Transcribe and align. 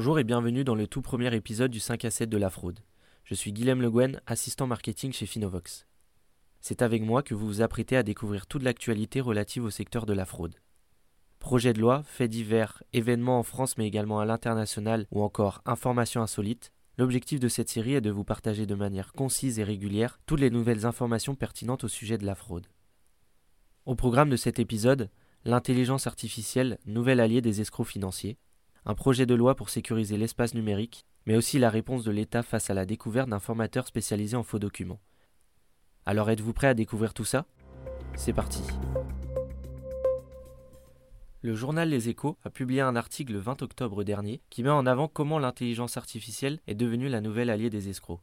Bonjour 0.00 0.18
et 0.18 0.24
bienvenue 0.24 0.64
dans 0.64 0.74
le 0.74 0.86
tout 0.86 1.02
premier 1.02 1.34
épisode 1.36 1.70
du 1.70 1.78
5 1.78 2.06
à 2.06 2.10
7 2.10 2.30
de 2.30 2.38
la 2.38 2.48
fraude. 2.48 2.80
Je 3.22 3.34
suis 3.34 3.52
Guilhem 3.52 3.82
Le 3.82 3.90
Guen, 3.90 4.22
assistant 4.24 4.66
marketing 4.66 5.12
chez 5.12 5.26
Finovox. 5.26 5.86
C'est 6.62 6.80
avec 6.80 7.02
moi 7.02 7.22
que 7.22 7.34
vous 7.34 7.46
vous 7.46 7.60
apprêtez 7.60 7.98
à 7.98 8.02
découvrir 8.02 8.46
toute 8.46 8.62
l'actualité 8.62 9.20
relative 9.20 9.62
au 9.62 9.68
secteur 9.68 10.06
de 10.06 10.14
la 10.14 10.24
fraude. 10.24 10.54
Projets 11.38 11.74
de 11.74 11.82
loi, 11.82 12.02
faits 12.04 12.30
divers, 12.30 12.82
événements 12.94 13.38
en 13.38 13.42
France 13.42 13.76
mais 13.76 13.86
également 13.86 14.20
à 14.20 14.24
l'international 14.24 15.06
ou 15.10 15.20
encore 15.20 15.60
informations 15.66 16.22
insolites, 16.22 16.72
l'objectif 16.96 17.38
de 17.38 17.48
cette 17.48 17.68
série 17.68 17.92
est 17.92 18.00
de 18.00 18.10
vous 18.10 18.24
partager 18.24 18.64
de 18.64 18.74
manière 18.74 19.12
concise 19.12 19.58
et 19.58 19.64
régulière 19.64 20.18
toutes 20.24 20.40
les 20.40 20.48
nouvelles 20.48 20.86
informations 20.86 21.34
pertinentes 21.34 21.84
au 21.84 21.88
sujet 21.88 22.16
de 22.16 22.24
la 22.24 22.34
fraude. 22.34 22.68
Au 23.84 23.96
programme 23.96 24.30
de 24.30 24.36
cet 24.36 24.60
épisode, 24.60 25.10
l'intelligence 25.44 26.06
artificielle, 26.06 26.78
nouvel 26.86 27.20
allié 27.20 27.42
des 27.42 27.60
escrocs 27.60 27.86
financiers, 27.86 28.38
un 28.84 28.94
projet 28.94 29.26
de 29.26 29.34
loi 29.34 29.54
pour 29.54 29.70
sécuriser 29.70 30.16
l'espace 30.16 30.54
numérique, 30.54 31.04
mais 31.26 31.36
aussi 31.36 31.58
la 31.58 31.70
réponse 31.70 32.04
de 32.04 32.10
l'État 32.10 32.42
face 32.42 32.70
à 32.70 32.74
la 32.74 32.86
découverte 32.86 33.28
d'un 33.28 33.40
formateur 33.40 33.86
spécialisé 33.86 34.36
en 34.36 34.42
faux 34.42 34.58
documents. 34.58 35.00
Alors 36.06 36.30
êtes-vous 36.30 36.52
prêt 36.52 36.68
à 36.68 36.74
découvrir 36.74 37.14
tout 37.14 37.24
ça? 37.24 37.46
C'est 38.16 38.32
parti 38.32 38.62
le 41.42 41.54
journal 41.54 41.88
Les 41.88 42.10
Échos 42.10 42.36
a 42.44 42.50
publié 42.50 42.82
un 42.82 42.96
article 42.96 43.32
le 43.32 43.38
20 43.38 43.62
octobre 43.62 44.04
dernier 44.04 44.42
qui 44.50 44.62
met 44.62 44.68
en 44.68 44.84
avant 44.84 45.08
comment 45.08 45.38
l'intelligence 45.38 45.96
artificielle 45.96 46.60
est 46.66 46.74
devenue 46.74 47.08
la 47.08 47.22
nouvelle 47.22 47.48
alliée 47.48 47.70
des 47.70 47.88
escrocs. 47.88 48.20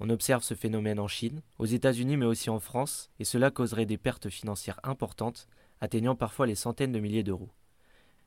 On 0.00 0.10
observe 0.10 0.42
ce 0.42 0.54
phénomène 0.54 0.98
en 0.98 1.06
Chine, 1.06 1.40
aux 1.60 1.66
États-Unis 1.66 2.16
mais 2.16 2.26
aussi 2.26 2.50
en 2.50 2.58
France, 2.58 3.10
et 3.20 3.24
cela 3.24 3.52
causerait 3.52 3.86
des 3.86 3.96
pertes 3.96 4.28
financières 4.28 4.80
importantes, 4.82 5.46
atteignant 5.80 6.16
parfois 6.16 6.48
les 6.48 6.56
centaines 6.56 6.90
de 6.90 6.98
milliers 6.98 7.22
d'euros. 7.22 7.50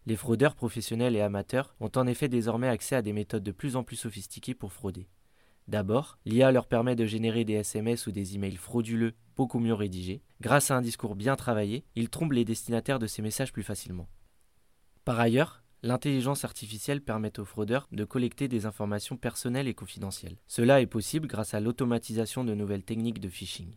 Les 0.09 0.15
fraudeurs 0.15 0.55
professionnels 0.55 1.15
et 1.15 1.21
amateurs 1.21 1.75
ont 1.79 1.91
en 1.95 2.07
effet 2.07 2.29
désormais 2.29 2.67
accès 2.67 2.95
à 2.95 3.03
des 3.03 3.13
méthodes 3.13 3.43
de 3.43 3.51
plus 3.51 3.75
en 3.75 3.83
plus 3.83 3.95
sophistiquées 3.95 4.55
pour 4.55 4.73
frauder. 4.73 5.07
D'abord, 5.67 6.17
l'IA 6.25 6.51
leur 6.51 6.65
permet 6.65 6.95
de 6.95 7.05
générer 7.05 7.45
des 7.45 7.53
SMS 7.53 8.07
ou 8.07 8.11
des 8.11 8.33
emails 8.33 8.55
frauduleux 8.55 9.13
beaucoup 9.35 9.59
mieux 9.59 9.75
rédigés. 9.75 10.23
Grâce 10.41 10.71
à 10.71 10.75
un 10.75 10.81
discours 10.81 11.15
bien 11.15 11.35
travaillé, 11.35 11.85
ils 11.93 12.09
trompent 12.09 12.31
les 12.31 12.43
destinataires 12.43 12.97
de 12.97 13.05
ces 13.05 13.21
messages 13.21 13.53
plus 13.53 13.61
facilement. 13.61 14.09
Par 15.05 15.19
ailleurs, 15.19 15.61
l'intelligence 15.83 16.43
artificielle 16.43 17.01
permet 17.01 17.39
aux 17.39 17.45
fraudeurs 17.45 17.87
de 17.91 18.03
collecter 18.03 18.47
des 18.47 18.65
informations 18.65 19.15
personnelles 19.15 19.67
et 19.67 19.75
confidentielles. 19.75 20.39
Cela 20.47 20.81
est 20.81 20.87
possible 20.87 21.27
grâce 21.27 21.53
à 21.53 21.59
l'automatisation 21.59 22.43
de 22.43 22.55
nouvelles 22.55 22.83
techniques 22.83 23.19
de 23.19 23.29
phishing. 23.29 23.75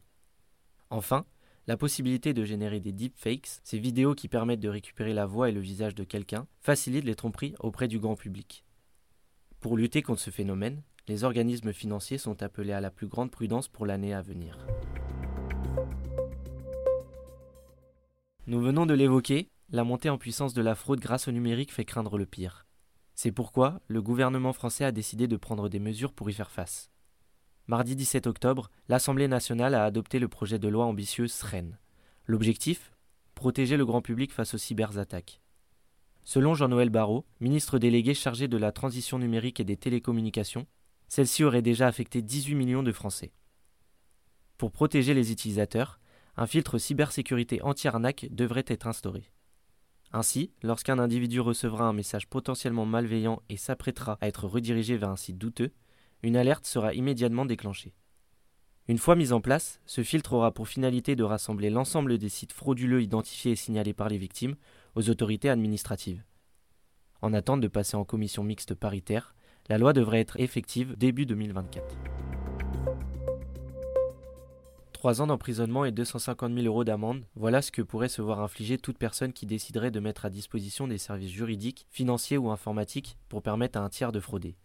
Enfin, 0.88 1.26
la 1.66 1.76
possibilité 1.76 2.34
de 2.34 2.44
générer 2.44 2.80
des 2.80 2.92
deepfakes, 2.92 3.60
ces 3.62 3.78
vidéos 3.78 4.14
qui 4.14 4.28
permettent 4.28 4.60
de 4.60 4.68
récupérer 4.68 5.14
la 5.14 5.26
voix 5.26 5.48
et 5.48 5.52
le 5.52 5.60
visage 5.60 5.94
de 5.94 6.04
quelqu'un, 6.04 6.46
facilite 6.60 7.04
les 7.04 7.14
tromperies 7.14 7.54
auprès 7.60 7.88
du 7.88 7.98
grand 7.98 8.16
public. 8.16 8.64
Pour 9.60 9.76
lutter 9.76 10.02
contre 10.02 10.20
ce 10.20 10.30
phénomène, 10.30 10.82
les 11.08 11.24
organismes 11.24 11.72
financiers 11.72 12.18
sont 12.18 12.42
appelés 12.42 12.72
à 12.72 12.80
la 12.80 12.90
plus 12.90 13.06
grande 13.06 13.30
prudence 13.30 13.68
pour 13.68 13.86
l'année 13.86 14.14
à 14.14 14.22
venir. 14.22 14.58
Nous 18.46 18.60
venons 18.60 18.86
de 18.86 18.94
l'évoquer, 18.94 19.50
la 19.70 19.84
montée 19.84 20.10
en 20.10 20.18
puissance 20.18 20.54
de 20.54 20.62
la 20.62 20.74
fraude 20.74 21.00
grâce 21.00 21.28
au 21.28 21.32
numérique 21.32 21.72
fait 21.72 21.84
craindre 21.84 22.18
le 22.18 22.26
pire. 22.26 22.66
C'est 23.14 23.32
pourquoi 23.32 23.80
le 23.86 24.02
gouvernement 24.02 24.52
français 24.52 24.84
a 24.84 24.92
décidé 24.92 25.28
de 25.28 25.36
prendre 25.36 25.68
des 25.68 25.78
mesures 25.78 26.12
pour 26.12 26.28
y 26.28 26.32
faire 26.32 26.50
face. 26.50 26.91
Mardi 27.72 27.96
17 27.96 28.26
octobre, 28.26 28.70
l'Assemblée 28.90 29.28
nationale 29.28 29.74
a 29.74 29.86
adopté 29.86 30.18
le 30.18 30.28
projet 30.28 30.58
de 30.58 30.68
loi 30.68 30.84
ambitieux 30.84 31.26
SREN. 31.26 31.78
L'objectif? 32.26 32.92
Protéger 33.34 33.78
le 33.78 33.86
grand 33.86 34.02
public 34.02 34.30
face 34.30 34.52
aux 34.52 34.58
cyberattaques. 34.58 35.40
Selon 36.22 36.52
Jean-Noël 36.52 36.90
Barrot, 36.90 37.24
ministre 37.40 37.78
délégué 37.78 38.12
chargé 38.12 38.46
de 38.46 38.58
la 38.58 38.72
transition 38.72 39.18
numérique 39.18 39.58
et 39.58 39.64
des 39.64 39.78
télécommunications, 39.78 40.66
celle-ci 41.08 41.44
aurait 41.44 41.62
déjà 41.62 41.86
affecté 41.86 42.20
18 42.20 42.56
millions 42.56 42.82
de 42.82 42.92
Français. 42.92 43.32
Pour 44.58 44.70
protéger 44.70 45.14
les 45.14 45.32
utilisateurs, 45.32 45.98
un 46.36 46.46
filtre 46.46 46.76
cybersécurité 46.76 47.62
anti-arnaque 47.62 48.26
devrait 48.30 48.66
être 48.66 48.86
instauré. 48.86 49.32
Ainsi, 50.12 50.52
lorsqu'un 50.62 50.98
individu 50.98 51.40
recevra 51.40 51.86
un 51.86 51.94
message 51.94 52.28
potentiellement 52.28 52.84
malveillant 52.84 53.40
et 53.48 53.56
s'apprêtera 53.56 54.18
à 54.20 54.28
être 54.28 54.46
redirigé 54.46 54.98
vers 54.98 55.08
un 55.08 55.16
site 55.16 55.38
douteux, 55.38 55.72
une 56.22 56.36
alerte 56.36 56.66
sera 56.66 56.94
immédiatement 56.94 57.44
déclenchée. 57.44 57.94
Une 58.88 58.98
fois 58.98 59.16
mis 59.16 59.32
en 59.32 59.40
place, 59.40 59.80
ce 59.86 60.02
filtre 60.02 60.32
aura 60.32 60.52
pour 60.52 60.68
finalité 60.68 61.14
de 61.16 61.22
rassembler 61.22 61.70
l'ensemble 61.70 62.18
des 62.18 62.28
sites 62.28 62.52
frauduleux 62.52 63.02
identifiés 63.02 63.52
et 63.52 63.56
signalés 63.56 63.94
par 63.94 64.08
les 64.08 64.18
victimes 64.18 64.56
aux 64.94 65.08
autorités 65.08 65.50
administratives. 65.50 66.24
En 67.20 67.32
attente 67.32 67.60
de 67.60 67.68
passer 67.68 67.96
en 67.96 68.04
commission 68.04 68.42
mixte 68.42 68.74
paritaire, 68.74 69.34
la 69.68 69.78
loi 69.78 69.92
devrait 69.92 70.20
être 70.20 70.40
effective 70.40 70.96
début 70.96 71.26
2024. 71.26 71.96
Trois 74.92 75.20
ans 75.20 75.26
d'emprisonnement 75.26 75.84
et 75.84 75.92
250 75.92 76.52
000 76.52 76.66
euros 76.66 76.84
d'amende, 76.84 77.24
voilà 77.34 77.62
ce 77.62 77.72
que 77.72 77.82
pourrait 77.82 78.08
se 78.08 78.22
voir 78.22 78.40
infliger 78.40 78.78
toute 78.78 78.98
personne 78.98 79.32
qui 79.32 79.46
déciderait 79.46 79.90
de 79.90 80.00
mettre 80.00 80.24
à 80.24 80.30
disposition 80.30 80.86
des 80.86 80.98
services 80.98 81.32
juridiques, 81.32 81.86
financiers 81.90 82.38
ou 82.38 82.50
informatiques 82.50 83.16
pour 83.28 83.42
permettre 83.42 83.78
à 83.78 83.82
un 83.82 83.88
tiers 83.88 84.12
de 84.12 84.20
frauder. 84.20 84.56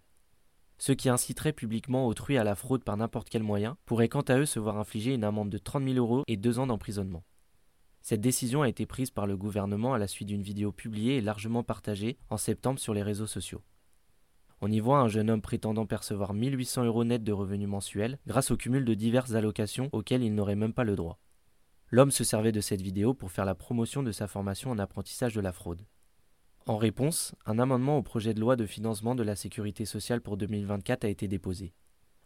Ceux 0.79 0.93
qui 0.93 1.09
inciteraient 1.09 1.53
publiquement 1.53 2.05
autrui 2.05 2.37
à 2.37 2.43
la 2.43 2.55
fraude 2.55 2.83
par 2.83 2.97
n'importe 2.97 3.29
quel 3.29 3.43
moyen 3.43 3.77
pourraient 3.85 4.09
quant 4.09 4.21
à 4.21 4.37
eux 4.37 4.45
se 4.45 4.59
voir 4.59 4.77
infliger 4.77 5.13
une 5.13 5.23
amende 5.23 5.49
de 5.49 5.57
30 5.57 5.83
000 5.83 5.95
euros 5.97 6.23
et 6.27 6.37
deux 6.37 6.59
ans 6.59 6.67
d'emprisonnement. 6.67 7.23
Cette 8.03 8.21
décision 8.21 8.61
a 8.61 8.69
été 8.69 8.85
prise 8.85 9.11
par 9.11 9.27
le 9.27 9.35
gouvernement 9.35 9.93
à 9.93 9.97
la 9.97 10.07
suite 10.07 10.27
d'une 10.27 10.43
vidéo 10.43 10.71
publiée 10.71 11.17
et 11.17 11.21
largement 11.21 11.63
partagée 11.63 12.17
en 12.29 12.37
septembre 12.37 12.79
sur 12.79 12.93
les 12.93 13.03
réseaux 13.03 13.27
sociaux. 13.27 13.63
On 14.61 14.71
y 14.71 14.79
voit 14.79 14.99
un 14.99 15.07
jeune 15.07 15.29
homme 15.29 15.41
prétendant 15.41 15.85
percevoir 15.85 16.33
1800 16.33 16.85
euros 16.85 17.03
net 17.03 17.23
de 17.23 17.31
revenus 17.31 17.67
mensuels 17.67 18.17
grâce 18.25 18.49
au 18.49 18.57
cumul 18.57 18.85
de 18.85 18.93
diverses 18.93 19.33
allocations 19.33 19.89
auxquelles 19.91 20.23
il 20.23 20.33
n'aurait 20.33 20.55
même 20.55 20.73
pas 20.73 20.83
le 20.83 20.95
droit. 20.95 21.19
L'homme 21.89 22.11
se 22.11 22.23
servait 22.23 22.51
de 22.51 22.61
cette 22.61 22.81
vidéo 22.81 23.13
pour 23.13 23.31
faire 23.31 23.45
la 23.45 23.55
promotion 23.55 24.03
de 24.03 24.11
sa 24.11 24.27
formation 24.27 24.71
en 24.71 24.79
apprentissage 24.79 25.35
de 25.35 25.41
la 25.41 25.51
fraude. 25.51 25.85
En 26.67 26.75
réponse, 26.75 27.33
un 27.45 27.59
amendement 27.59 27.97
au 27.97 28.03
projet 28.03 28.33
de 28.33 28.41
loi 28.41 28.57
de 28.57 28.65
financement 28.65 29.15
de 29.15 29.23
la 29.23 29.37
sécurité 29.37 29.85
sociale 29.85 30.19
pour 30.19 30.35
2024 30.35 31.05
a 31.05 31.07
été 31.07 31.29
déposé. 31.29 31.71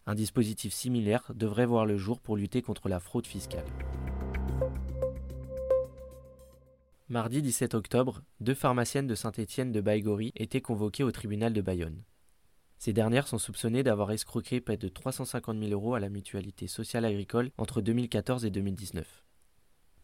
Un 0.07 0.15
dispositif 0.15 0.73
similaire 0.73 1.31
devrait 1.35 1.67
voir 1.67 1.85
le 1.85 1.95
jour 1.95 2.19
pour 2.19 2.37
lutter 2.37 2.63
contre 2.63 2.89
la 2.89 2.99
fraude 2.99 3.27
fiscale. 3.27 3.67
Mardi 7.07 7.43
17 7.43 7.75
octobre, 7.75 8.23
deux 8.39 8.55
pharmaciennes 8.55 9.05
de 9.05 9.13
Saint-Étienne 9.13 9.71
de 9.71 9.79
Baïgori 9.79 10.31
étaient 10.35 10.59
convoquées 10.59 11.03
au 11.03 11.11
tribunal 11.11 11.53
de 11.53 11.61
Bayonne. 11.61 12.01
Ces 12.79 12.93
dernières 12.93 13.27
sont 13.27 13.37
soupçonnées 13.37 13.83
d'avoir 13.83 14.11
escroqué 14.11 14.59
près 14.59 14.77
de 14.77 14.87
350 14.87 15.59
000 15.59 15.71
euros 15.71 15.93
à 15.93 15.99
la 15.99 16.09
mutualité 16.09 16.65
sociale 16.65 17.05
agricole 17.05 17.51
entre 17.59 17.79
2014 17.79 18.43
et 18.43 18.49
2019. 18.49 19.23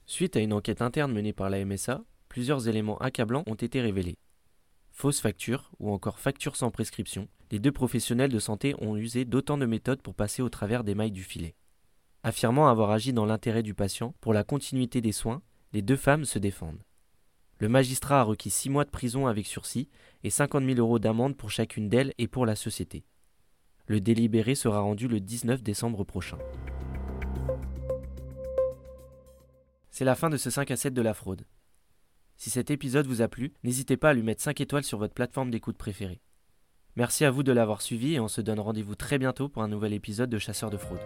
Suite 0.06 0.36
à 0.36 0.42
une 0.42 0.54
enquête 0.54 0.84
interne 0.84 1.12
menée 1.12 1.34
par 1.34 1.50
la 1.50 1.66
MSA, 1.66 2.04
plusieurs 2.30 2.68
éléments 2.68 3.00
accablants 3.00 3.44
ont 3.48 3.56
été 3.56 3.82
révélés. 3.82 4.20
Fausses 5.00 5.22
factures 5.22 5.70
ou 5.78 5.92
encore 5.92 6.18
factures 6.18 6.56
sans 6.56 6.72
prescription, 6.72 7.28
les 7.52 7.60
deux 7.60 7.72
professionnels 7.72 8.32
de 8.32 8.40
santé 8.40 8.74
ont 8.80 8.98
usé 8.98 9.26
d'autant 9.26 9.60
de 9.60 9.68
méthodes 9.68 10.02
pour 10.02 10.16
passer 10.16 10.42
au 10.42 10.50
travers 10.50 10.84
des 10.84 10.96
mailles 10.96 11.12
du 11.12 11.22
filet. 11.22 11.56
Affirmant 12.24 12.68
avoir 12.68 12.90
agi 12.90 13.14
dans 13.14 13.28
l'intérêt 13.28 13.62
du 13.62 13.76
patient 13.76 14.16
pour 14.22 14.34
la 14.34 14.44
continuité 14.44 15.00
des 15.00 15.12
soins, 15.12 15.44
les 15.72 15.84
deux 15.84 15.98
femmes 15.98 16.26
se 16.26 16.40
défendent. 16.40 16.82
Le 17.60 17.70
magistrat 17.70 18.22
a 18.22 18.24
requis 18.24 18.50
six 18.50 18.72
mois 18.72 18.86
de 18.86 18.90
prison 18.90 19.28
avec 19.28 19.46
sursis 19.46 19.88
et 20.24 20.32
50 20.32 20.66
000 20.66 20.80
euros 20.80 20.98
d'amende 20.98 21.38
pour 21.38 21.52
chacune 21.52 21.90
d'elles 21.90 22.16
et 22.18 22.28
pour 22.28 22.48
la 22.48 22.56
société. 22.56 23.06
Le 23.86 24.02
délibéré 24.02 24.56
sera 24.56 24.80
rendu 24.80 25.08
le 25.08 25.20
19 25.20 25.62
décembre 25.62 26.06
prochain. 26.06 26.40
C'est 29.92 30.06
la 30.06 30.16
fin 30.16 30.32
de 30.32 30.38
ce 30.38 30.50
5 30.50 30.72
à 30.72 30.76
7 30.76 30.96
de 30.96 31.04
la 31.04 31.14
fraude. 31.14 31.46
Si 32.38 32.52
cet 32.52 32.70
épisode 32.70 33.08
vous 33.08 33.22
a 33.22 33.28
plu, 33.28 33.54
n'hésitez 33.64 33.98
pas 33.98 34.12
à 34.12 34.14
lui 34.14 34.22
mettre 34.22 34.44
5 34.44 34.62
étoiles 34.62 34.84
sur 34.84 35.00
votre 35.00 35.16
plateforme 35.16 35.50
d'écoute 35.50 35.78
préférée. 35.78 36.22
Merci 36.96 37.26
à 37.26 37.32
vous 37.32 37.44
de 37.44 37.52
l'avoir 37.52 37.82
suivi 37.82 38.14
et 38.14 38.20
on 38.20 38.28
se 38.28 38.42
donne 38.42 38.60
rendez-vous 38.60 38.96
très 38.96 39.18
bientôt 39.18 39.50
pour 39.50 39.64
un 39.64 39.68
nouvel 39.68 39.94
épisode 39.94 40.30
de 40.30 40.38
Chasseurs 40.38 40.70
de 40.70 40.78
fraude. 40.78 41.00